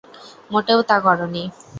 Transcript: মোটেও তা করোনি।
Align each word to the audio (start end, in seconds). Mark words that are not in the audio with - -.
মোটেও 0.51 0.79
তা 0.89 0.97
করোনি। 1.05 1.43